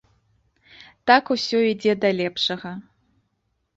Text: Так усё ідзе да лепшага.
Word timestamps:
Так 1.11 1.23
усё 1.37 1.57
ідзе 1.73 1.93
да 2.07 2.13
лепшага. 2.21 2.71